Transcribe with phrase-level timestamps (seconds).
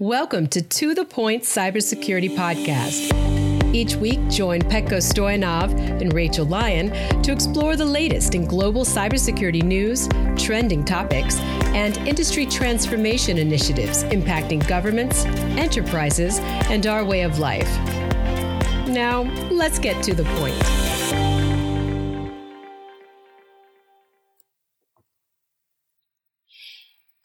[0.00, 3.74] Welcome to To The Point Cybersecurity Podcast.
[3.74, 6.92] Each week, join Petko Stoyanov and Rachel Lyon
[7.24, 11.40] to explore the latest in global cybersecurity news, trending topics,
[11.74, 15.24] and industry transformation initiatives impacting governments,
[15.58, 16.38] enterprises,
[16.70, 17.68] and our way of life.
[18.86, 20.97] Now, let's get to the point.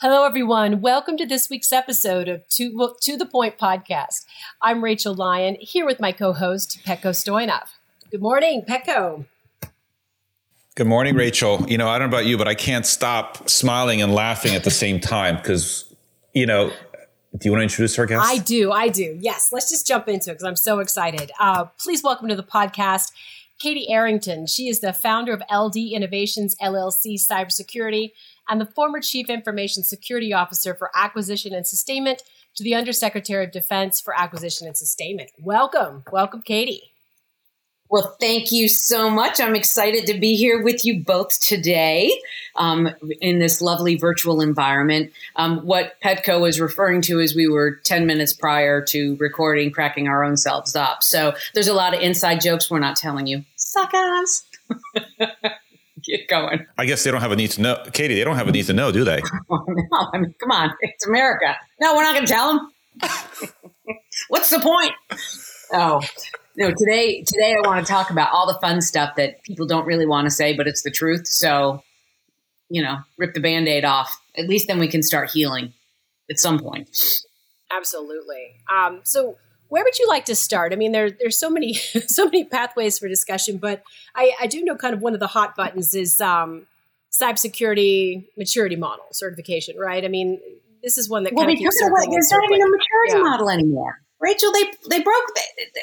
[0.04, 0.82] Hello, everyone.
[0.82, 4.26] Welcome to this week's episode of To, to the Point podcast.
[4.62, 7.70] I'm Rachel Lyon, here with my co host, Petko Stoyanov.
[8.12, 9.24] Good morning, Petko.
[10.76, 11.66] Good morning, Rachel.
[11.70, 14.66] You know, I don't know about you, but I can't stop smiling and laughing at
[14.66, 15.96] the same time because,
[16.34, 16.74] you know,
[17.38, 18.26] do you want to introduce our guest?
[18.26, 18.74] I do.
[18.74, 19.18] I do.
[19.22, 19.54] Yes.
[19.54, 21.32] Let's just jump into it because I'm so excited.
[21.40, 23.14] Uh, please welcome to the podcast
[23.60, 24.48] Katie Arrington.
[24.48, 28.12] She is the founder of LD Innovations LLC Cybersecurity
[28.50, 32.22] and the former Chief Information Security Officer for Acquisition and Sustainment
[32.56, 35.32] to the Undersecretary of Defense for Acquisition and Sustainment.
[35.40, 36.04] Welcome.
[36.12, 36.93] Welcome, Katie.
[37.90, 39.40] Well, thank you so much.
[39.40, 42.20] I'm excited to be here with you both today
[42.56, 42.90] um,
[43.22, 45.12] in this lovely virtual environment.
[45.36, 50.08] Um, what Petko was referring to is we were 10 minutes prior to recording, cracking
[50.08, 51.04] our own selves up.
[51.04, 53.44] So there's a lot of inside jokes we're not telling you.
[53.56, 54.44] Suckers.
[56.04, 56.66] Get going.
[56.78, 57.84] I guess they don't have a need to know.
[57.94, 59.22] Katie, they don't have a need to know, do they?
[59.50, 60.74] Oh, no, I mean, come on.
[60.82, 61.56] It's America.
[61.80, 62.72] No, we're not going to tell them.
[64.30, 64.94] What's the point?
[65.72, 66.02] Oh,
[66.56, 69.86] no, today today I want to talk about all the fun stuff that people don't
[69.86, 71.28] really want to say, but it's the truth.
[71.28, 71.84] So,
[72.70, 74.20] you know, rip the band-aid off.
[74.38, 75.74] At least then we can start healing
[76.30, 76.90] at some point.
[77.72, 78.56] Absolutely.
[78.72, 79.38] Um, so
[79.70, 80.72] where would you like to start?
[80.72, 81.74] I mean, there, there's so many
[82.08, 83.84] so many pathways for discussion, but
[84.16, 86.68] I, I do know kind of one of the hot buttons is um,
[87.12, 90.06] cybersecurity maturity model certification, right?
[90.06, 90.40] I mean,
[90.84, 91.80] this is one that well, kind of keeps.
[91.80, 93.24] There's not even a maturity yeah.
[93.24, 94.52] model anymore, Rachel.
[94.54, 95.24] They they broke.
[95.36, 95.82] They, they,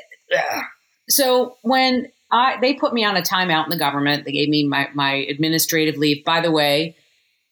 [1.08, 4.66] so when I they put me on a timeout in the government, they gave me
[4.66, 6.24] my my administrative leave.
[6.24, 6.96] By the way,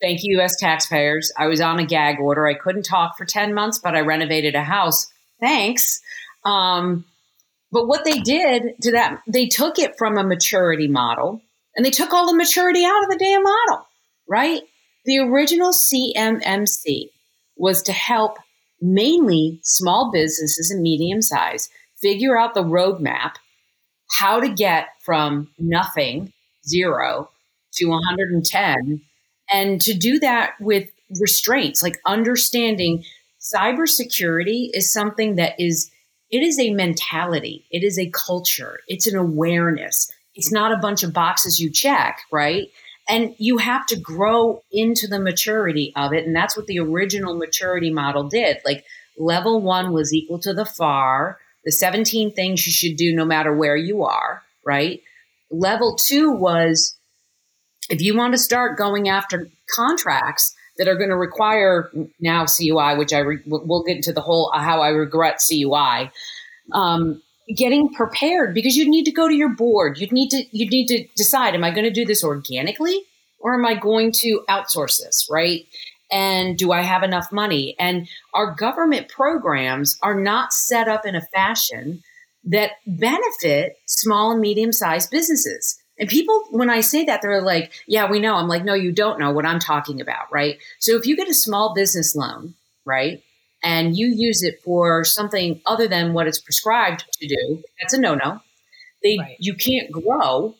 [0.00, 0.56] thank you, U.S.
[0.56, 1.32] taxpayers.
[1.36, 2.46] I was on a gag order.
[2.46, 5.06] I couldn't talk for ten months, but I renovated a house.
[5.40, 6.00] Thanks.
[6.44, 7.04] Um,
[7.70, 11.42] but what they did to that, they took it from a maturity model
[11.76, 13.86] and they took all the maturity out of the damn model,
[14.26, 14.62] right?
[15.04, 17.10] The original CMMC
[17.56, 18.38] was to help
[18.80, 21.68] mainly small businesses and medium size
[22.00, 23.34] figure out the roadmap,
[24.10, 26.32] how to get from nothing,
[26.66, 27.30] zero,
[27.74, 29.00] to 110,
[29.50, 30.88] and to do that with
[31.20, 33.04] restraints, like understanding
[33.40, 35.90] cybersecurity is something that is
[36.30, 37.64] it is a mentality.
[37.70, 38.80] It is a culture.
[38.86, 40.10] It's an awareness.
[40.34, 42.68] It's not a bunch of boxes you check, right?
[43.08, 46.26] And you have to grow into the maturity of it.
[46.26, 48.58] And that's what the original maturity model did.
[48.66, 48.84] Like
[49.16, 53.54] level one was equal to the FAR, the 17 things you should do no matter
[53.54, 55.02] where you are, right?
[55.50, 56.96] Level two was
[57.90, 61.90] if you want to start going after contracts that are going to require
[62.20, 66.10] now CUI, which I re- we'll get into the whole uh, how I regret CUI.
[66.72, 67.20] Um,
[67.54, 69.98] getting prepared because you need to go to your board.
[69.98, 73.02] You'd need to you need to decide: Am I going to do this organically,
[73.40, 75.28] or am I going to outsource this?
[75.30, 75.66] Right?
[76.10, 77.76] And do I have enough money?
[77.78, 82.02] And our government programs are not set up in a fashion
[82.44, 85.78] that benefit small and medium sized businesses.
[85.98, 88.36] And people, when I say that, they're like, yeah, we know.
[88.36, 90.58] I'm like, no, you don't know what I'm talking about, right?
[90.78, 92.54] So if you get a small business loan,
[92.84, 93.22] right,
[93.62, 98.00] and you use it for something other than what it's prescribed to do, that's a
[98.00, 98.40] no no.
[99.02, 99.36] They, right.
[99.40, 100.54] you can't grow,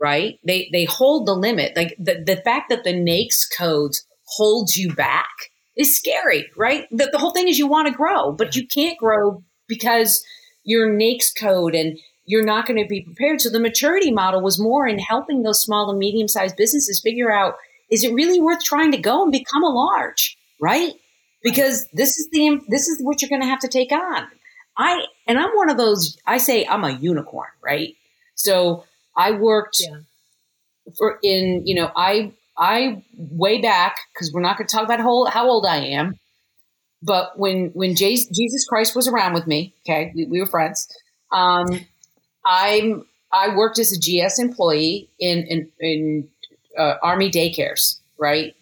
[0.00, 0.38] right?
[0.44, 1.76] They, they hold the limit.
[1.76, 4.04] Like the, the fact that the NAICS codes
[4.36, 5.28] holds you back
[5.76, 6.86] is scary, right?
[6.90, 10.24] The, the whole thing is you want to grow, but you can't grow because
[10.64, 13.40] your NAICS code and you're not going to be prepared.
[13.40, 17.32] So the maturity model was more in helping those small and medium sized businesses figure
[17.32, 17.54] out
[17.90, 20.94] is it really worth trying to go and become a large, right?
[21.42, 24.28] Because this is the this is what you're going to have to take on.
[24.78, 26.16] I and I'm one of those.
[26.26, 27.94] I say I'm a unicorn, right?
[28.34, 28.84] So
[29.16, 29.98] I worked yeah.
[30.96, 35.00] for in you know I I way back because we're not going to talk about
[35.00, 36.14] how, how old I am,
[37.02, 40.88] but when when Jesus Christ was around with me, okay, we, we were friends.
[41.32, 41.66] Um,
[42.44, 46.28] I'm I worked as a GS employee in in, in
[46.78, 48.54] uh, Army daycares, right?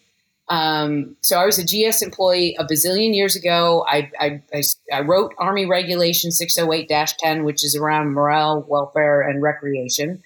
[0.51, 3.85] Um, so I was a GS employee a bazillion years ago.
[3.87, 10.21] I, I, I, I wrote Army Regulation 608-10, which is around morale, welfare, and recreation.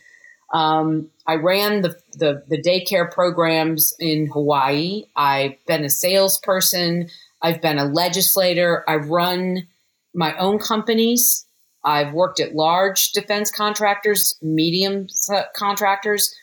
[0.55, 5.03] Um, I ran the, the, the daycare programs in Hawaii.
[5.15, 7.09] I've been a salesperson.
[7.41, 8.85] I've been a legislator.
[8.87, 9.67] I've run
[10.13, 11.45] my own companies.
[11.83, 15.07] I've worked at large defense contractors, medium
[15.55, 16.33] contractors.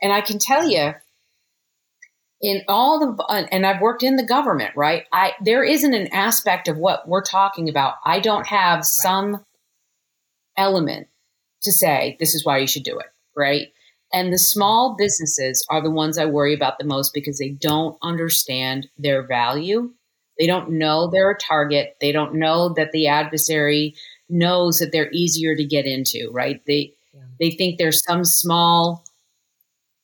[0.00, 0.94] And I can tell you,
[2.40, 5.04] in all the and I've worked in the government, right?
[5.12, 7.94] I there isn't an aspect of what we're talking about.
[8.04, 8.84] I don't have right.
[8.84, 9.44] some
[10.56, 11.08] element
[11.62, 13.68] to say this is why you should do it, right?
[14.12, 17.98] And the small businesses are the ones I worry about the most because they don't
[18.02, 19.92] understand their value.
[20.38, 21.96] They don't know they're a target.
[22.00, 23.94] They don't know that the adversary
[24.28, 26.60] knows that they're easier to get into, right?
[26.66, 27.22] They yeah.
[27.40, 29.04] they think there's some small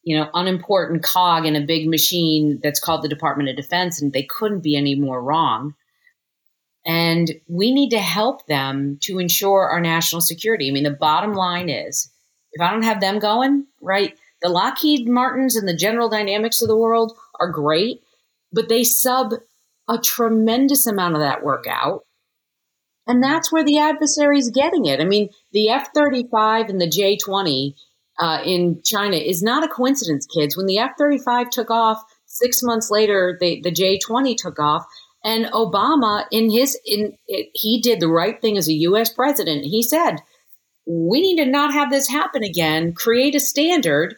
[0.05, 4.12] you know, unimportant cog in a big machine that's called the Department of Defense, and
[4.12, 5.75] they couldn't be any more wrong.
[6.85, 10.69] And we need to help them to ensure our national security.
[10.69, 12.11] I mean, the bottom line is
[12.52, 16.69] if I don't have them going, right, the Lockheed Martins and the General Dynamics of
[16.69, 18.02] the world are great,
[18.52, 19.34] but they sub
[19.88, 22.04] a tremendous amount of that work out.
[23.06, 25.00] And that's where the adversary is getting it.
[25.00, 27.75] I mean, the F 35 and the J 20
[28.19, 30.56] uh, in China is not a coincidence, kids.
[30.56, 34.84] When the F 35 took off, six months later, the, the J 20 took off.
[35.25, 39.12] And Obama, in his, in it, he did the right thing as a U.S.
[39.12, 39.64] president.
[39.64, 40.16] He said,
[40.87, 42.93] "We need to not have this happen again.
[42.93, 44.17] Create a standard."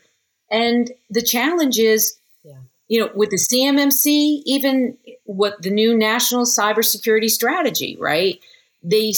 [0.50, 2.58] And the challenge is, yeah.
[2.88, 8.38] you know, with the CMMC, even what the new national cybersecurity strategy, right?
[8.82, 9.12] They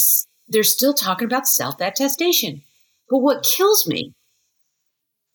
[0.49, 2.63] they're still talking about self attestation.
[3.09, 4.15] But what kills me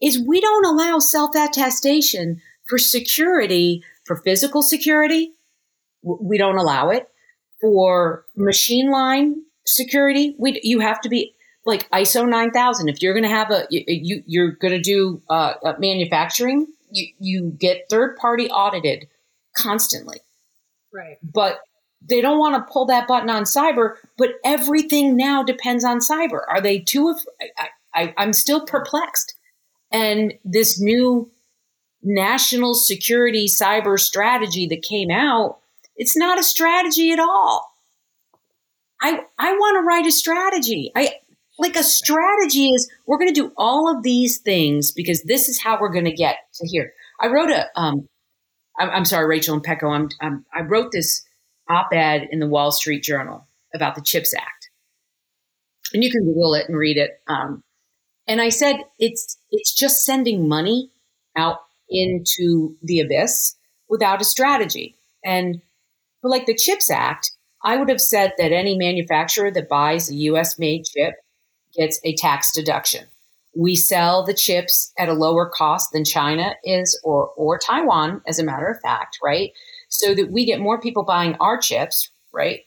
[0.01, 5.33] is we don't allow self attestation for security, for physical security.
[6.03, 7.07] We don't allow it
[7.59, 10.35] for machine line security.
[10.39, 11.35] We, you have to be
[11.65, 12.89] like ISO 9000.
[12.89, 17.51] If you're going to have a, you, you're going to do uh, manufacturing, you, you
[17.51, 19.07] get third party audited
[19.55, 20.19] constantly.
[20.93, 21.17] Right.
[21.23, 21.61] But
[22.01, 26.41] they don't want to pull that button on cyber, but everything now depends on cyber.
[26.49, 27.15] Are they too?
[27.57, 29.35] I, I, I'm still perplexed.
[29.91, 31.29] And this new
[32.01, 35.59] national security cyber strategy that came out,
[35.95, 37.71] it's not a strategy at all.
[39.01, 40.91] I I want to write a strategy.
[40.95, 41.15] I
[41.61, 45.61] like a strategy is we're going to do all of these things because this is
[45.61, 46.91] how we're going to get to here.
[47.21, 48.09] I wrote a um
[48.79, 51.23] I'm, I'm sorry Rachel and Petko I'm, I'm I wrote this
[51.69, 54.69] op-ed in the Wall Street Journal about the Chips Act.
[55.93, 57.11] And you can Google it and read it.
[57.27, 57.63] Um,
[58.27, 60.91] and I said, it's, it's just sending money
[61.35, 61.57] out
[61.89, 63.55] into the abyss
[63.89, 64.97] without a strategy.
[65.23, 65.61] And
[66.21, 67.31] for like the CHIPS Act,
[67.63, 71.13] I would have said that any manufacturer that buys a US made chip
[71.73, 73.05] gets a tax deduction.
[73.55, 78.39] We sell the chips at a lower cost than China is or, or Taiwan, as
[78.39, 79.51] a matter of fact, right?
[79.89, 82.61] So that we get more people buying our chips, right?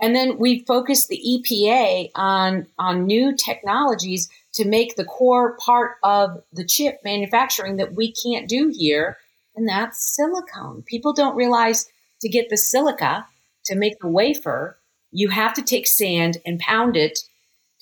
[0.00, 5.92] And then we focus the EPA on, on new technologies to make the core part
[6.02, 9.18] of the chip manufacturing that we can't do here,
[9.54, 10.82] and that's silicone.
[10.86, 11.88] People don't realize
[12.20, 13.26] to get the silica
[13.66, 14.78] to make the wafer,
[15.12, 17.20] you have to take sand and pound it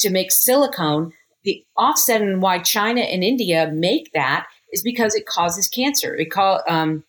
[0.00, 1.12] to make silicone.
[1.44, 6.14] The offset and why China and India make that is because it causes cancer.
[6.14, 7.05] It call um,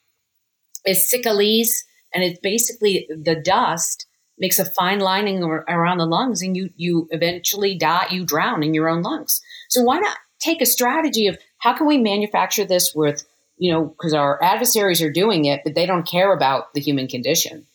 [0.86, 1.84] it's sicalese,
[2.14, 4.08] and it's basically the dust
[4.38, 8.08] makes a fine lining around the lungs, and you you eventually die.
[8.10, 9.42] You drown in your own lungs.
[9.70, 13.24] So why not take a strategy of how can we manufacture this with,
[13.58, 17.08] you know, because our adversaries are doing it, but they don't care about the human
[17.08, 17.68] condition.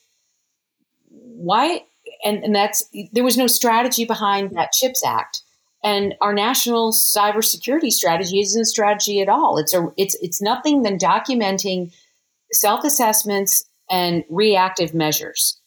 [1.09, 1.85] Why?
[2.25, 5.43] And, and that's there was no strategy behind that CHIPS Act.
[5.85, 9.59] And our national cybersecurity strategy isn't a strategy at all.
[9.59, 11.93] It's a it's it's nothing than documenting
[12.53, 15.61] self-assessments and reactive measures.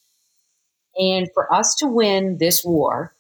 [0.98, 3.16] And for us to win this war,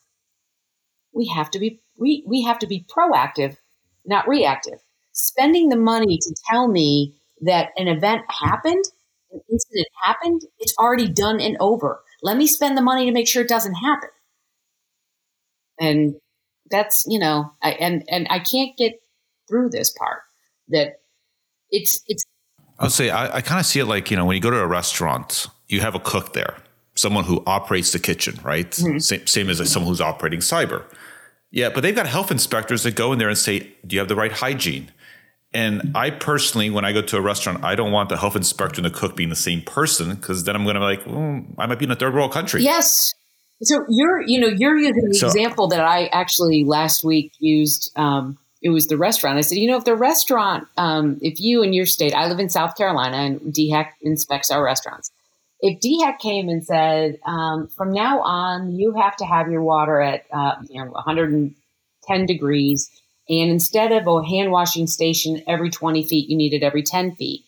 [1.13, 3.57] we have to be we, we have to be proactive,
[4.05, 4.79] not reactive.
[5.11, 8.83] Spending the money to tell me that an event happened,
[9.31, 12.01] an incident happened, it's already done and over.
[12.21, 14.09] Let me spend the money to make sure it doesn't happen.
[15.79, 16.15] And
[16.69, 19.01] that's, you know, I, and, and I can't get
[19.47, 20.21] through this part
[20.67, 21.01] that
[21.69, 22.23] it's, it's,
[22.77, 24.59] I'll say I, I kind of see it like, you know, when you go to
[24.59, 26.57] a restaurant, you have a cook there,
[26.95, 28.69] someone who operates the kitchen, right?
[28.71, 28.99] Mm-hmm.
[28.99, 30.83] Same, same as someone who's operating cyber.
[31.51, 34.07] Yeah, but they've got health inspectors that go in there and say, "Do you have
[34.07, 34.91] the right hygiene?"
[35.51, 38.81] And I personally, when I go to a restaurant, I don't want the health inspector
[38.81, 41.43] and the cook being the same person because then I'm going to be like, well,
[41.57, 42.61] I might be in a third world country.
[42.61, 43.13] Yes.
[43.61, 47.91] So you're, you know, you're using the so, example that I actually last week used.
[47.97, 49.37] Um, it was the restaurant.
[49.37, 52.39] I said, you know, if the restaurant, um, if you in your state, I live
[52.39, 55.11] in South Carolina and DHEC inspects our restaurants.
[55.61, 59.99] if DHEC came and said, um, from now on, you have to have your water
[60.01, 62.89] at uh, you know 110 degrees,
[63.29, 67.15] and instead of a hand washing station every 20 feet, you need it every 10
[67.15, 67.41] feet,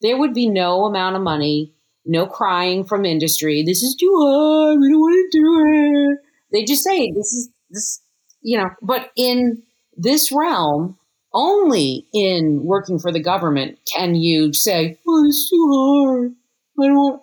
[0.00, 1.74] there would be no amount of money,
[2.06, 3.64] no crying from industry.
[3.64, 4.78] This is too hard.
[4.80, 6.18] We don't want to do it.
[6.52, 8.00] They just say this is this,
[8.42, 8.70] you know.
[8.80, 9.62] But in
[9.96, 10.96] this realm,
[11.34, 16.32] only in working for the government can you say, "Oh, it's too hard.
[16.80, 17.22] I don't."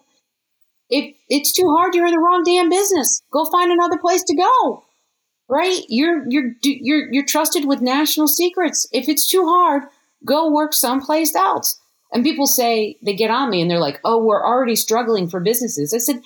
[0.90, 3.22] if it's too hard, you're in the wrong damn business.
[3.32, 4.85] Go find another place to go.
[5.48, 5.82] Right?
[5.90, 8.88] You're you're you're you're trusted with national secrets.
[8.92, 9.84] If it's too hard,
[10.25, 11.80] go work someplace else.
[12.12, 15.40] And people say they get on me and they're like, "Oh, we're already struggling for
[15.40, 16.22] businesses." I said,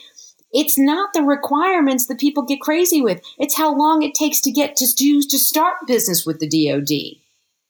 [0.54, 3.22] "It's not the requirements that people get crazy with.
[3.38, 7.20] It's how long it takes to get to do to start business with the DoD."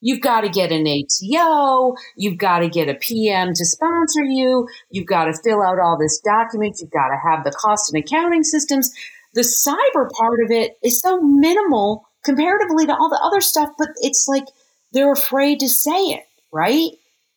[0.02, 1.96] You've got to get an ATO.
[2.16, 4.68] You've got to get a PM to sponsor you.
[4.92, 6.82] You've got to fill out all this documents.
[6.82, 8.94] You've got to have the cost and accounting systems.
[9.34, 13.90] The cyber part of it is so minimal comparatively to all the other stuff, but
[13.98, 14.46] it's like
[14.92, 16.92] they're afraid to say it, right?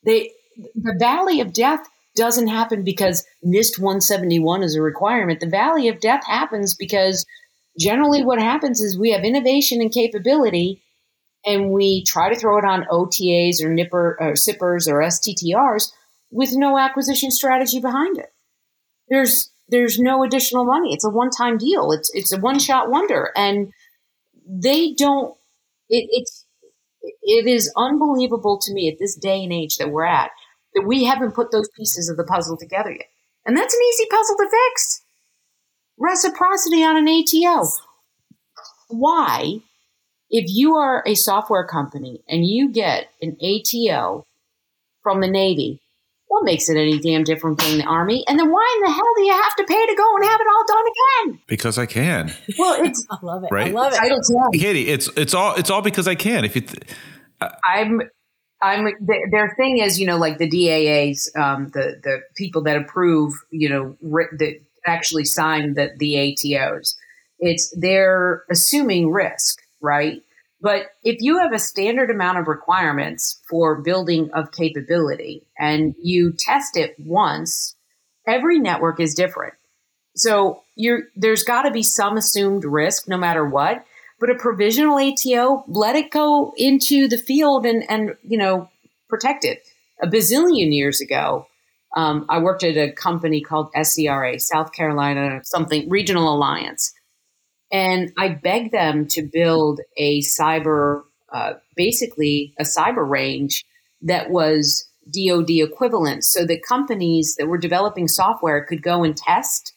[0.05, 0.33] They,
[0.75, 5.41] the valley of death doesn't happen because NIST 171 is a requirement.
[5.41, 7.25] The valley of death happens because
[7.79, 10.83] generally what happens is we have innovation and capability
[11.45, 15.91] and we try to throw it on OTAs or nipper or sippers or STTRs
[16.31, 18.33] with no acquisition strategy behind it.
[19.09, 20.93] There's there's no additional money.
[20.93, 21.91] It's a one time deal.
[21.91, 23.73] It's it's a one shot wonder, and
[24.47, 25.35] they don't.
[25.89, 26.47] It, it's
[27.23, 30.31] it is unbelievable to me at this day and age that we're at
[30.75, 33.07] that we haven't put those pieces of the puzzle together yet.
[33.45, 35.03] And that's an easy puzzle to fix.
[35.99, 37.67] Reciprocity on an ATO.
[38.89, 39.61] Why
[40.31, 44.27] if you are a software company and you get an ATO
[45.03, 45.82] from the Navy,
[46.33, 48.25] what makes it any damn different than the Army?
[48.27, 50.41] And then why in the hell do you have to pay to go and have
[50.41, 51.41] it all done again?
[51.47, 52.35] Because I can.
[52.59, 53.49] Well, it's I love it.
[53.53, 53.69] Right?
[53.69, 53.97] I love it.
[53.97, 54.19] Title
[54.53, 54.61] 10.
[54.61, 56.47] Katie, it's it's all it's all because I can.
[56.47, 56.85] If you th-
[57.65, 58.01] I'm
[58.63, 62.79] I'm th- their thing is you know like the DAAs um, the the people that
[62.79, 64.55] approve you know ri- that
[64.87, 66.95] actually sign the the ATOs
[67.39, 70.23] it's they're assuming risk right
[70.63, 76.33] but if you have a standard amount of requirements for building of capability and you
[76.33, 77.75] test it once
[78.27, 79.55] every network is different
[80.15, 80.63] so
[81.17, 83.85] there's got to be some assumed risk no matter what
[84.23, 88.71] but a provisional ATO, let it go into the field and, and you know,
[89.09, 89.65] protect it.
[90.01, 91.49] A bazillion years ago,
[91.97, 96.95] um, I worked at a company called SCRA, South Carolina something regional alliance,
[97.73, 101.03] and I begged them to build a cyber,
[101.33, 103.65] uh, basically a cyber range
[104.03, 109.73] that was DoD equivalent, so that companies that were developing software could go and test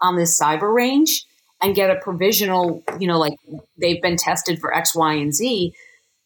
[0.00, 1.24] on this cyber range
[1.60, 3.34] and get a provisional, you know, like
[3.76, 5.74] they've been tested for X, Y, and Z,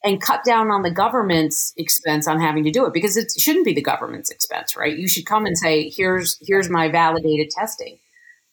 [0.04, 3.64] and cut down on the government's expense on having to do it because it shouldn't
[3.64, 4.96] be the government's expense, right?
[4.96, 7.98] You should come and say, "Here's here's my validated testing."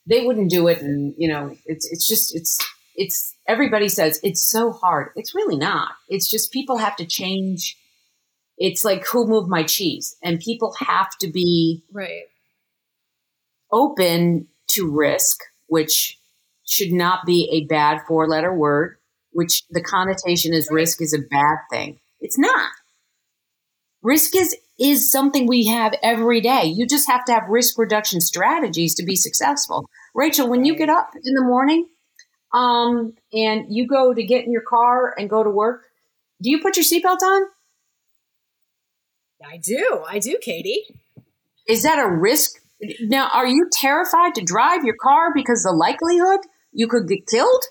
[0.06, 2.58] They wouldn't do it, and you know, it's it's just it's
[2.96, 5.10] it's everybody says it's so hard.
[5.16, 5.92] It's really not.
[6.08, 7.76] It's just people have to change.
[8.58, 12.22] It's like who moved my cheese, and people have to be right.
[13.70, 16.18] open to risk, which
[16.64, 18.96] should not be a bad four letter word,
[19.32, 21.98] which the connotation is risk is a bad thing.
[22.20, 22.70] It's not.
[24.02, 26.64] Risk is, is something we have every day.
[26.64, 29.88] You just have to have risk reduction strategies to be successful.
[30.14, 31.86] Rachel, when you get up in the morning
[32.52, 35.84] um, and you go to get in your car and go to work,
[36.42, 37.42] do you put your seatbelt on?
[39.44, 40.04] I do.
[40.08, 40.84] I do, Katie.
[41.68, 42.52] Is that a risk?
[43.00, 46.40] Now, are you terrified to drive your car because the likelihood
[46.72, 47.64] you could get killed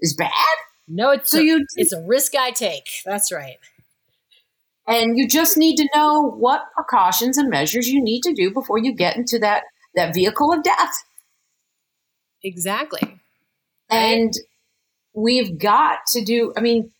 [0.00, 0.30] is bad?
[0.88, 2.88] No, it's So a, you- it's a risk I take.
[3.04, 3.56] That's right.
[4.86, 8.78] And you just need to know what precautions and measures you need to do before
[8.78, 10.94] you get into that that vehicle of death.
[12.44, 13.20] Exactly.
[13.90, 14.32] and
[15.14, 16.90] we've got to do i mean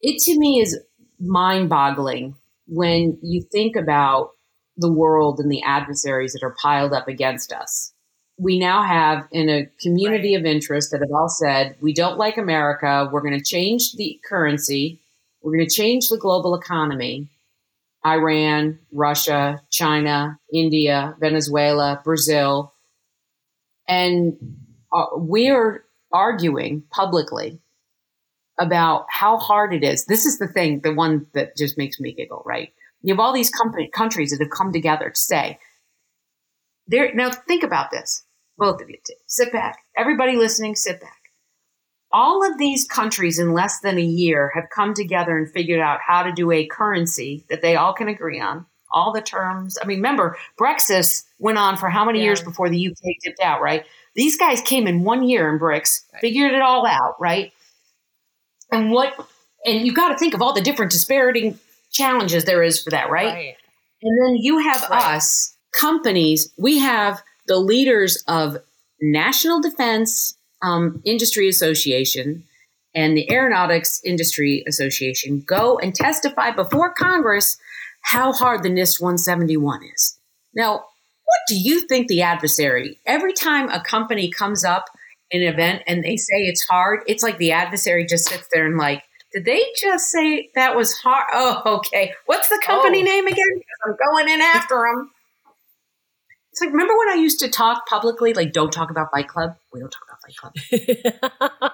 [0.00, 0.78] it to me is
[1.20, 2.34] mind-boggling
[2.66, 4.30] when you think about
[4.76, 7.92] the world and the adversaries that are piled up against us.
[8.38, 12.36] We now have in a community of interest that have all said we don't like
[12.36, 13.08] america.
[13.12, 15.00] We're going to change the currency
[15.44, 17.28] we're going to change the global economy
[18.04, 22.74] iran russia china india venezuela brazil
[23.86, 24.36] and
[24.92, 27.60] uh, we're arguing publicly
[28.58, 30.06] about how hard it is.
[30.06, 32.72] This is the thing, the one that just makes me giggle, right?
[33.02, 35.58] You have all these company, countries that have come together to say,
[36.86, 38.24] there now think about this.
[38.56, 38.98] Both of you.
[39.26, 39.78] Sit back.
[39.96, 41.23] Everybody listening, sit back.
[42.14, 45.98] All of these countries in less than a year have come together and figured out
[46.06, 48.66] how to do a currency that they all can agree on.
[48.92, 49.76] All the terms.
[49.82, 52.26] I mean, remember, Brexit went on for how many Yeah.
[52.26, 53.84] years before the UK dipped out, right?
[54.14, 56.20] These guys came in one year in BRICS, Right.
[56.20, 57.52] figured it all out, right?
[58.70, 59.14] And what,
[59.66, 61.56] and you've got to think of all the different disparity
[61.90, 63.56] challenges there is for that, right?
[64.02, 65.16] And then you have Right.
[65.16, 68.58] us, companies, we have the leaders of
[69.00, 72.44] National Defense um, Industry Association
[72.94, 77.56] and the Aeronautics Industry Association go and testify before Congress
[78.02, 80.18] how hard the NIST 171 is.
[80.54, 84.84] Now, what do you think the adversary, every time a company comes up
[85.30, 88.66] in an event and they say it's hard, it's like the adversary just sits there
[88.66, 89.02] and like,
[89.32, 91.24] did they just say that was hard?
[91.32, 92.12] Oh, okay.
[92.26, 93.04] What's the company Oh.
[93.04, 93.60] name again?
[93.84, 95.10] I'm going in after them.
[96.54, 99.56] It's like, remember when I used to talk publicly, like, don't talk about Fight Club?
[99.72, 100.36] We don't talk about Fight
[101.50, 101.72] Club.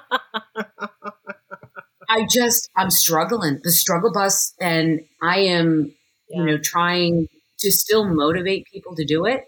[2.08, 3.60] I just, I'm struggling.
[3.62, 5.94] The struggle bus, and I am,
[6.30, 9.44] you know, trying to still motivate people to do it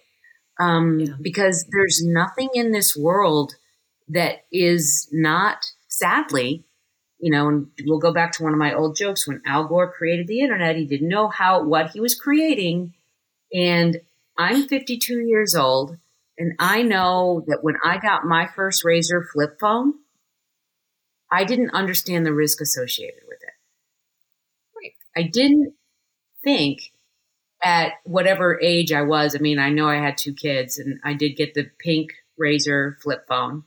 [0.60, 1.14] um, Yeah.
[1.18, 3.54] because there's nothing in this world
[4.08, 6.66] that is not, sadly,
[7.20, 9.26] you know, and we'll go back to one of my old jokes.
[9.26, 12.92] When Al Gore created the internet, he didn't know how what he was creating,
[13.54, 13.98] and
[14.42, 15.96] I'm 52 years old,
[16.38, 19.94] and I know that when I got my first RAZR flip phone,
[21.30, 23.54] I didn't understand the risk associated with it.
[24.76, 25.25] Right.
[25.25, 25.75] I didn't
[26.44, 26.92] think
[27.62, 29.34] at whatever age I was.
[29.34, 33.00] I mean, I know I had two kids, and I did get the pink RAZR
[33.00, 33.64] flip phone.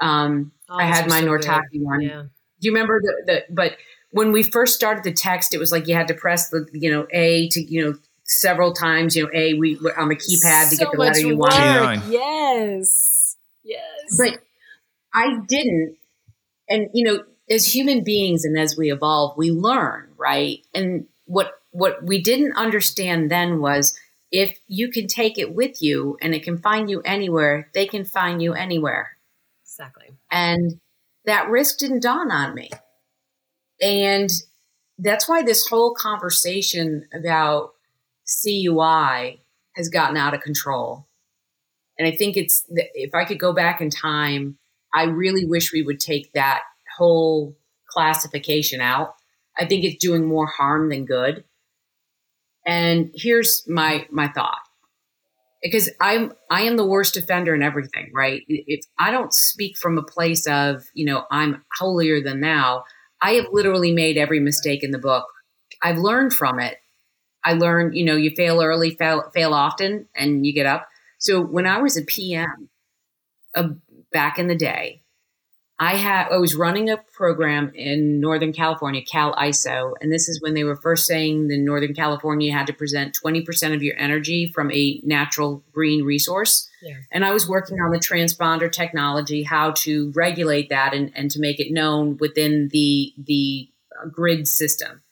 [0.00, 2.02] Um, Oh, I had my so Nortaki one.
[2.02, 2.22] Yeah.
[2.60, 3.76] Do you remember the, the but
[4.10, 6.90] when we first started the text, it was like you had to press the you
[6.90, 7.94] know A to you know
[8.28, 9.16] several times.
[9.16, 11.50] You know A we on the keypad to get the letter you work.
[11.50, 12.08] wanted.
[12.10, 13.36] Yes.
[13.64, 13.82] Yes.
[14.16, 14.40] But
[15.14, 15.96] I didn't.
[16.68, 20.58] And you know, as human beings and as we evolve, we learn, right?
[20.74, 23.98] And what what we didn't understand then was
[24.30, 28.04] if you can take it with you and it can find you anywhere, they can
[28.04, 29.16] find you anywhere.
[29.64, 30.10] exactly.
[30.30, 30.80] And
[31.24, 32.70] that risk didn't dawn on me.
[33.80, 34.30] And
[34.98, 37.74] that's why this whole conversation about
[38.42, 39.40] CUI
[39.76, 41.06] has gotten out of control.
[41.98, 44.58] And I think it's, if I could go back in time,
[44.94, 46.62] I really wish we would take that
[46.96, 47.56] whole
[47.88, 49.14] classification out.
[49.58, 51.44] I think it's doing more harm than good.
[52.66, 54.58] And here's my my thought
[55.62, 58.42] because I'm I am the worst offender in everything, right?
[58.46, 62.84] If I don't speak from a place of, you know, I'm holier than thou,
[63.20, 65.24] I have literally made every mistake in the book.
[65.82, 66.76] I've learned from it.
[67.44, 70.88] I learned, you know, you fail early, fail fail often, and you get up.
[71.18, 72.68] So when I was a PM
[73.54, 73.70] uh,
[74.12, 75.02] back in the day,
[75.80, 80.42] I had I was running a program in Northern California, Cal ISO, and this is
[80.42, 84.50] when they were first saying the Northern California had to present 20% of your energy
[84.52, 86.68] from a natural green resource.
[86.82, 86.96] Yeah.
[87.12, 91.40] And I was working on the transponder technology, how to regulate that and, and to
[91.40, 93.70] make it known within the the
[94.02, 95.02] uh, grid system.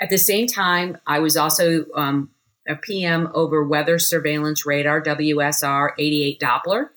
[0.00, 2.30] At the same time, I was also um,
[2.68, 6.88] a PM over weather surveillance radar, WSR 88 Doppler.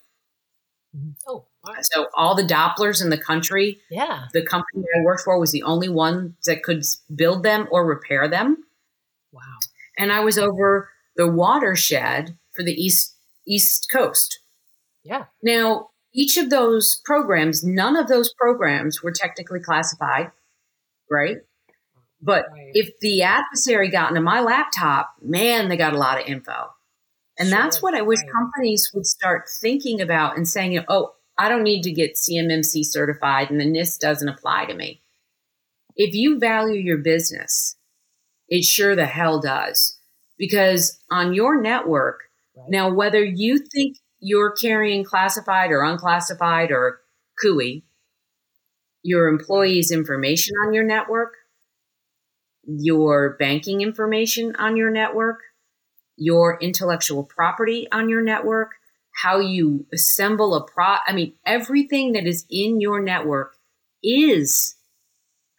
[1.28, 1.86] Oh, all right.
[1.92, 4.26] So all the Dopplers in the country, yeah.
[4.34, 6.84] the company I worked for was the only one that could
[7.14, 8.64] build them or repair them.
[9.32, 9.42] Wow.
[9.98, 14.40] And I was over the watershed for the East East Coast.
[15.04, 15.26] Yeah.
[15.42, 20.32] Now, each of those programs, none of those programs were technically classified,
[21.10, 21.38] right?
[22.22, 22.72] But Right.
[22.74, 26.70] if the adversary got into my laptop, man, they got a lot of info.
[27.40, 28.32] And that's what I wish right.
[28.32, 33.52] companies would start thinking about and saying, oh, I don't need to get CMMC certified
[33.52, 35.04] and the NIST doesn't apply to me.
[35.96, 37.76] If you value your business,
[38.50, 40.00] it sure the hell does.
[40.38, 42.22] Because on your network,
[42.56, 42.70] Right.
[42.70, 47.02] now whether you think you're carrying classified or unclassified or
[47.40, 47.84] CUI,
[49.04, 51.34] your employees' information on your network,
[52.68, 55.40] your banking information on your network,
[56.18, 58.72] your intellectual property on your network,
[59.24, 63.56] how you assemble a pro I mean everything that is in your network
[64.04, 64.76] is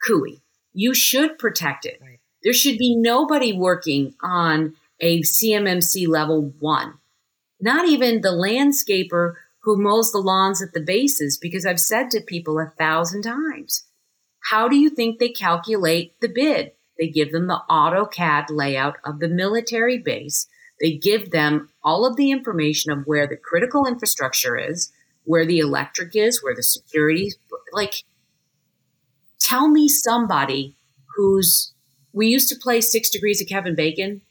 [0.06, 0.42] CUI.
[0.72, 1.98] You should protect it.
[2.00, 2.20] Right.
[2.44, 6.94] There should be nobody working on a CMMC level 1.
[7.60, 12.20] Not even the landscaper who mows the lawns at the bases because I've said to
[12.20, 13.84] people a thousand times,
[14.50, 16.72] how do you think they calculate the bid?
[16.98, 20.48] They give them the AutoCAD layout of the military base.
[20.80, 24.92] they give them all of the information of where the critical infrastructure is,
[25.24, 27.32] where the electric is, where the security,
[27.72, 28.04] like,
[29.40, 30.76] tell me somebody
[31.16, 31.72] who's,
[32.12, 34.22] we used to play Six Degrees of Kevin Bacon.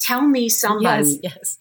[0.00, 1.58] Tell me somebody Yes, yes.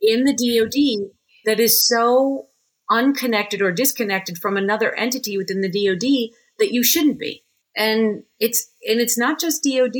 [0.00, 1.10] in the DoD
[1.46, 2.48] that is so
[2.90, 7.42] unconnected or disconnected from another entity within the DoD that you shouldn't be.
[7.76, 9.92] And it's and it's not just DoD.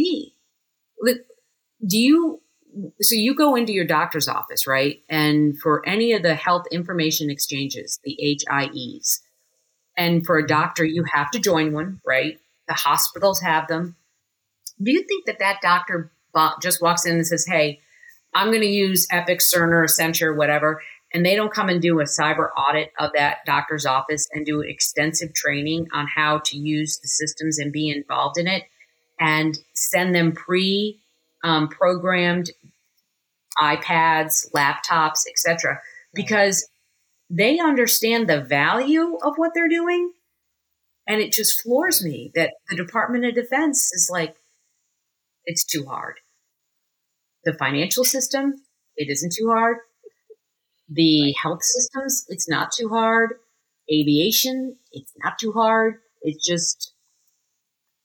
[1.85, 2.41] Do you
[3.01, 5.03] so you go into your doctor's office, right?
[5.09, 9.21] And for any of the health information exchanges, the HIEs,
[9.97, 12.39] and for a doctor, you have to join one, right?
[12.69, 13.97] The hospitals have them.
[14.83, 16.11] Do you think that that doctor
[16.63, 17.81] just walks in and says, "Hey,
[18.35, 20.81] I'm going to use Epic, Cerner, Accenture, whatever,"
[21.15, 24.61] and they don't come and do a cyber audit of that doctor's office and do
[24.61, 28.65] extensive training on how to use the systems and be involved in it,
[29.21, 31.01] and send them pre
[31.45, 32.51] um, programmed
[33.59, 35.81] iPads, laptops, etc.
[36.15, 36.69] Because
[37.29, 40.13] they understand the value of what they're doing.
[41.09, 44.37] And it just floors me that the Department of Defense is like,
[45.45, 46.21] it's too hard.
[47.45, 48.63] The financial system,
[48.97, 49.79] it isn't too hard.
[50.89, 53.35] The health systems, it's not too hard.
[53.91, 55.97] Aviation, it's not too hard.
[56.23, 56.95] It's just,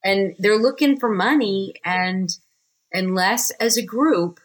[0.04, 1.74] and they're looking for money.
[1.84, 2.30] And
[2.94, 4.40] unless as a group,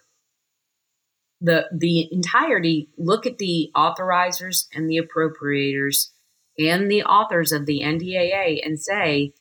[1.42, 6.10] the the entirety look at the authorizers and the appropriators
[6.58, 9.32] and the authors of the NDAA and say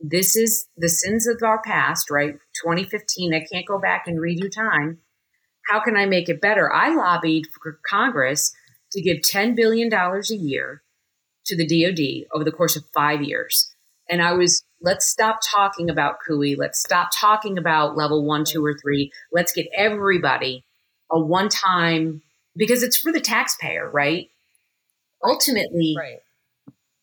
[0.00, 4.50] this is the sins of our past right 2015 I can't go back and redo
[4.50, 4.98] time
[5.66, 8.54] how can I make it better I lobbied for Congress
[8.92, 10.82] to give 10 billion dollars a year
[11.46, 13.70] to the DoD over the course of 5 years
[14.08, 18.64] and I was let's stop talking about CUI let's stop talking about level 1 2
[18.64, 20.64] or 3 let's get everybody
[21.10, 22.22] a one time
[22.56, 24.28] because it's for the taxpayer, right?
[25.22, 26.20] Ultimately, Right.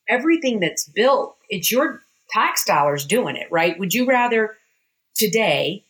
[0.07, 3.77] everything that's built, it's your tax dollars doing it, right?
[3.79, 4.55] Would you rather
[5.15, 5.83] today?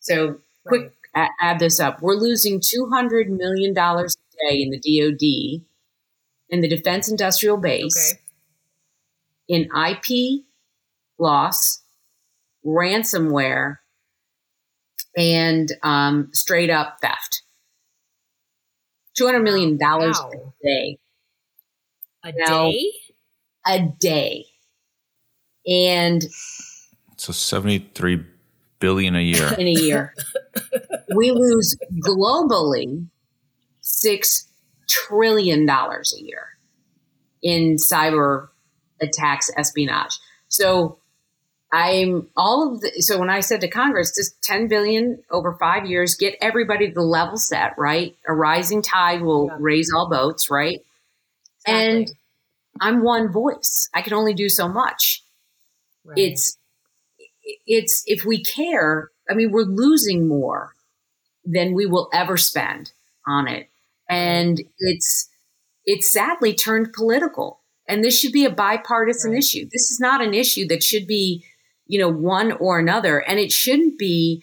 [0.00, 2.00] So, quick, add this up.
[2.02, 5.64] We're losing $200 million a day in the DoD,
[6.50, 8.22] in the defense industrial base, Okay.
[9.48, 10.44] in IP
[11.18, 11.82] loss,
[12.64, 13.78] ransomware,
[15.16, 17.42] and um, straight up theft.
[19.20, 20.30] $200 million Wow.
[20.32, 20.98] a day.
[22.24, 22.92] A Now- day?
[23.66, 24.44] A day.
[25.66, 26.24] And
[27.16, 28.24] So 73
[28.78, 29.52] billion a year.
[29.58, 30.14] in a year,
[31.14, 33.06] we lose globally
[33.82, 34.44] $6
[34.88, 36.48] trillion a year
[37.42, 38.48] in cyber
[39.00, 40.18] attacks, espionage.
[40.48, 40.98] So
[41.72, 45.86] I'm all of the, so when I said to Congress, just 10 billion over five
[45.86, 48.16] years, get everybody to the level set, right?
[48.26, 49.56] A rising tide will Yeah.
[49.60, 50.82] raise all boats, right?
[51.66, 52.10] And
[52.80, 53.90] I'm one voice.
[53.94, 55.22] I can only do so much.
[56.04, 56.18] Right.
[56.18, 56.56] It's
[57.66, 60.74] it's if we care, I mean, we're losing more
[61.44, 62.92] than we will ever spend
[63.26, 63.68] on it.
[64.08, 65.28] And it's
[65.84, 67.60] it's sadly turned political.
[67.88, 69.38] And this should be a bipartisan Right.
[69.38, 69.64] issue.
[69.64, 71.44] This is not an issue that should be,
[71.86, 73.20] you know, one or another.
[73.20, 74.42] And it shouldn't be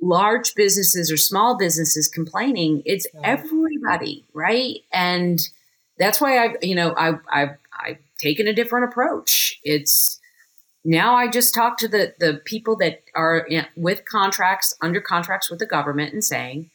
[0.00, 2.82] large businesses or small businesses complaining.
[2.86, 3.24] It's Right.
[3.38, 4.76] everybody, right?
[4.92, 5.38] And
[5.98, 9.60] that's why I've, you know, I, I've, I've taken a different approach.
[9.62, 10.18] It's
[10.86, 15.50] now I just talk to the the people that are in, with contracts under contracts
[15.50, 16.70] with the government and saying,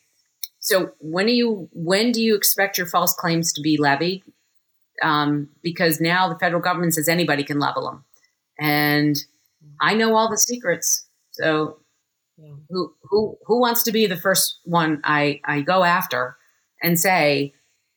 [0.60, 4.24] so when do you when do you expect your false claims to be levied?
[5.02, 8.06] Um, because now the federal government says anybody can level them,
[8.60, 9.16] and
[9.82, 11.08] I know all the secrets.
[11.32, 11.80] So
[12.38, 12.56] Yeah.
[12.70, 16.38] who who who wants to be the first one I I go after
[16.84, 17.54] and say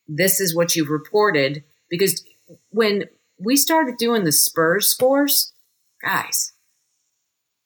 [0.07, 2.25] this is what you've reported because
[2.71, 3.05] when
[3.39, 5.54] we started doing the SPRS scores,
[6.05, 6.53] guys,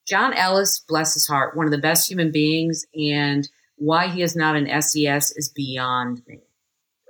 [0.07, 4.35] John Ellis, bless his heart, one of the best human beings, and why he is
[4.35, 6.41] not an SES is beyond me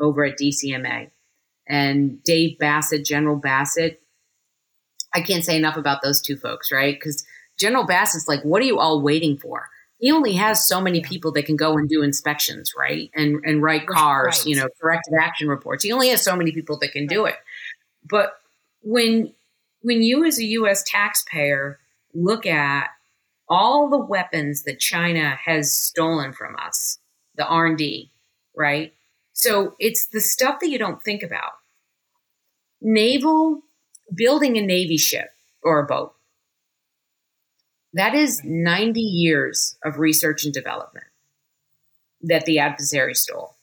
[0.00, 1.10] over at DCMA.
[1.68, 4.02] And Dave Bassett, General Bassett,
[5.14, 6.94] I can't say enough about those two folks, right?
[6.94, 7.24] Because
[7.58, 9.68] General Bassett's like, what are you all waiting for?
[9.98, 13.10] He only has so many people that can go and do inspections, right?
[13.14, 14.46] And and write cars, Right.
[14.46, 15.82] you know, corrective action reports.
[15.82, 17.34] He only has so many people that can do it.
[18.08, 18.34] But
[18.82, 19.34] when
[19.82, 21.78] when you as a US taxpayer
[22.14, 22.88] look at
[23.48, 26.98] all the weapons that China has stolen from us,
[27.36, 28.10] the R&D,
[28.56, 28.92] right?
[29.32, 31.52] So it's the stuff that you don't think about.
[32.80, 33.62] Naval
[34.14, 35.28] building a navy ship
[35.62, 36.14] or a boat.
[37.94, 41.06] That is 90 years of research and development.
[42.20, 43.56] that the adversary stole.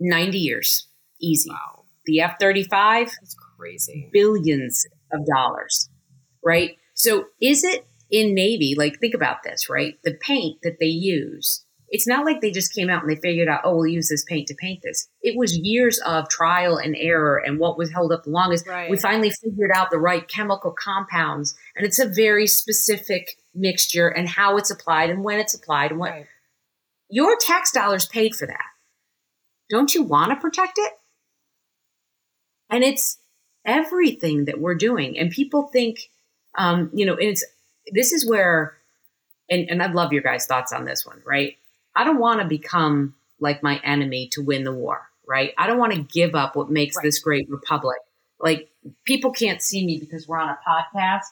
[0.00, 0.88] 90 years.
[1.20, 1.48] Easy.
[1.50, 1.84] Wow.
[2.06, 4.10] The F 35, That's crazy.
[4.12, 5.88] billions of dollars,
[6.44, 6.76] right?
[6.94, 8.74] So is it in Navy?
[8.76, 9.94] Like, think about this, right?
[10.04, 13.48] The paint that they use, it's not like they just came out and they figured
[13.48, 15.08] out, oh, we'll use this paint to paint this.
[15.22, 18.66] It was years of trial and error and what was held up the longest.
[18.66, 18.90] Right.
[18.90, 24.28] We finally figured out the right chemical compounds, and it's a very specific mixture and
[24.28, 26.26] how it's applied and when it's applied and what Right.
[27.08, 28.64] your tax dollars paid for that.
[29.70, 30.92] Don't you want to protect it?
[32.70, 33.18] And it's
[33.64, 35.18] everything that we're doing.
[35.18, 36.10] And people think,
[36.56, 37.44] um, you know, it's
[37.92, 38.76] this is where,
[39.50, 41.56] and, and I'd love your guys' thoughts on this one, right?
[41.96, 45.52] I don't want to become like my enemy to win the war, right?
[45.58, 47.04] I don't want to give up what makes Right.
[47.04, 47.98] this great republic.
[48.40, 48.70] Like
[49.04, 51.22] people can't see me because we're on a podcast,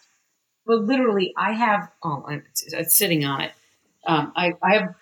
[0.66, 1.90] but literally, I have.
[2.03, 3.53] Oh, I'm, it's sitting on it.
[4.07, 4.95] Um, I, I have.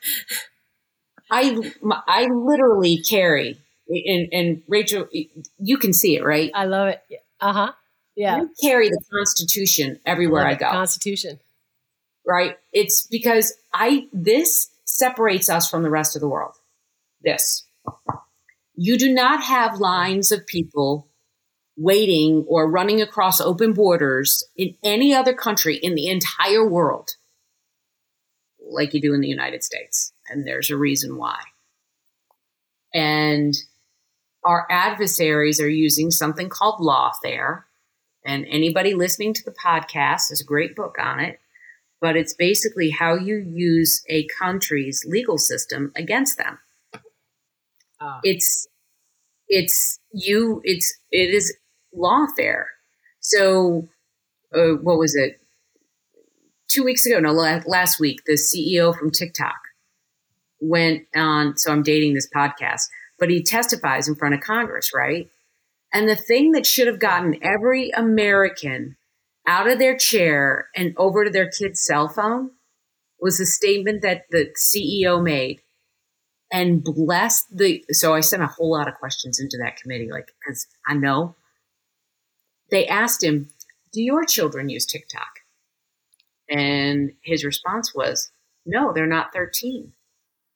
[1.30, 1.72] I
[2.06, 3.58] I literally carry,
[3.90, 5.08] and, and Rachel,
[5.58, 6.50] you can see it, right?
[6.54, 7.02] I love it.
[7.40, 7.72] Uh huh.
[8.16, 8.36] Yeah.
[8.36, 10.58] I carry the Constitution everywhere I it.
[10.58, 10.70] go.
[10.70, 11.40] Constitution.
[12.26, 12.56] right?
[12.72, 16.54] It's because I this separates us from the rest of the world.
[17.22, 17.64] This.
[18.74, 21.06] You do not have lines of people
[21.76, 27.10] waiting or running across open borders in any other country in the entire world
[28.70, 30.12] like you do in the United States.
[30.28, 31.40] And there's a reason why.
[32.94, 33.54] And
[34.44, 37.64] our adversaries are using something called lawfare.
[38.24, 41.40] And anybody listening to the podcast, there's a great book on it
[42.00, 46.58] but it's basically how you use a country's legal system against them.
[48.00, 48.20] Ah.
[48.22, 48.66] It's
[49.48, 51.54] it's you it's it is
[51.94, 52.64] lawfare.
[53.20, 53.88] So
[54.54, 55.40] uh, what was it?
[56.68, 59.58] Two weeks ago, no, last week, the CEO from TikTok
[60.60, 61.58] went on.
[61.58, 62.82] So I'm dating this podcast,
[63.20, 65.28] but he testifies in front of Congress, right?
[65.92, 68.96] And the thing that should have gotten every American
[69.46, 72.50] out of their chair and over to their kid's cell phone
[73.20, 75.60] was the statement that the CEO made
[76.50, 77.84] and blessed the.
[77.90, 81.36] So I sent a whole lot of questions into that committee, like, because I know.
[82.70, 83.48] They asked him,
[83.92, 85.40] Do your children use TikTok?
[86.48, 88.30] And his response was,
[88.64, 89.92] No, they're not 13.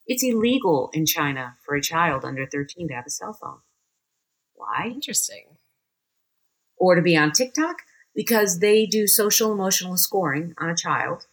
[0.07, 3.61] It's illegal in China for a child under 13 to have a cell phone.
[4.55, 4.90] Why?
[4.93, 5.57] Interesting.
[6.77, 7.77] or to be on TikTok
[8.17, 11.27] because they do social emotional scoring on a child.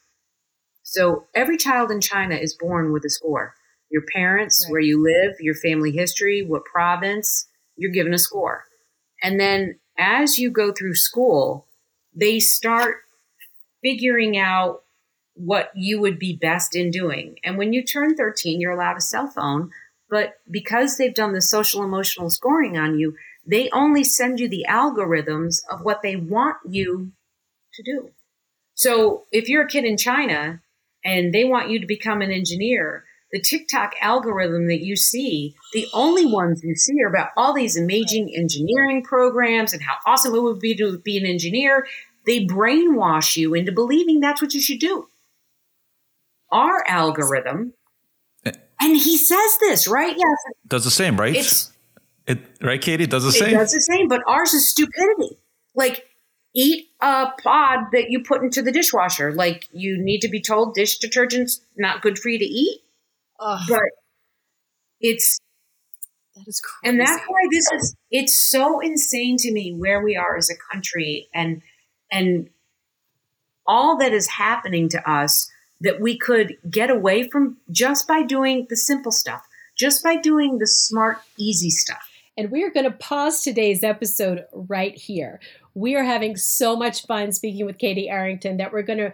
[0.84, 3.56] So every child in China is born with a score.
[3.90, 4.72] Your parents, Right.
[4.72, 8.66] where you live, your family history, what province, you're given a score.
[9.24, 11.68] And then as you go through school,
[12.14, 12.98] they start
[13.82, 14.84] figuring out
[15.46, 17.38] what you would be best in doing.
[17.44, 19.72] And when you turn 13, you're allowed a cell phone.
[20.10, 24.66] But because they've done the social emotional scoring on you, they only send you the
[24.70, 27.12] algorithms of what they want you
[27.74, 28.12] to do.
[28.74, 30.62] So if you're a kid in China
[31.04, 35.88] and they want you to become an engineer, the TikTok algorithm that you see, the
[35.94, 40.42] only ones you see are about all these amazing engineering programs and how awesome it
[40.42, 41.88] would be to be an engineer.
[42.26, 45.08] They brainwash you into believing that's what you should do.
[46.52, 47.74] Our algorithm,
[48.46, 48.52] eh.
[48.80, 50.16] and he says this, right?
[50.18, 50.38] Yes,
[50.68, 51.36] Does the same, right?
[51.36, 51.72] it's
[52.28, 53.08] it right, Katie?
[53.08, 53.54] Does the it same?
[53.54, 55.38] does the same, but ours is stupidity.
[55.76, 56.06] Like,
[56.54, 59.34] eat a pod that you put into the dishwasher.
[59.34, 62.82] Like, you need to be told dish detergent's not good for you to eat,
[63.40, 63.80] Oh, but
[65.00, 65.40] it's
[66.36, 66.90] that is crazy.
[66.92, 70.56] and that's why this is it's so insane to me where we are as a
[70.72, 71.62] country and
[72.12, 72.50] and
[73.68, 75.50] all that is happening to us
[75.82, 80.58] that we could get away from just by doing the simple stuff just by doing
[80.58, 85.40] the smart easy stuff And we are going to pause today's episode right here.
[85.74, 89.14] We are having so much fun speaking with Katie Arrington that we're going to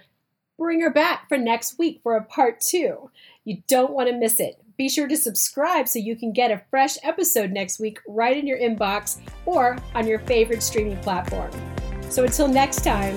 [0.57, 3.09] bring her back for next week for a part two.
[3.45, 4.61] You don't want to miss it.
[4.75, 8.45] Be sure to subscribe so you can get a fresh episode next week right in
[8.45, 11.51] your inbox or on your favorite streaming platform.
[12.09, 13.15] So until next time,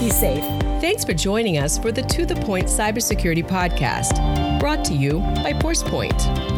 [0.00, 0.44] be safe.
[0.80, 5.52] Thanks for joining us for the To The Point Cybersecurity Podcast, brought to you by
[5.52, 6.50] ForcePoint.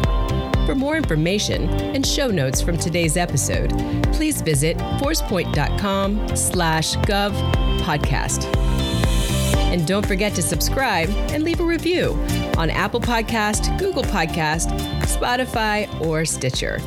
[0.65, 3.71] For more information and show notes from today's episode,
[4.13, 7.33] please visit forcepoint.com slash gov
[7.81, 8.45] podcast.
[9.73, 12.13] And don't forget to subscribe and leave a review
[12.57, 14.69] on Apple Podcast, Google Podcast,
[15.01, 16.79] Spotify, or Stitcher.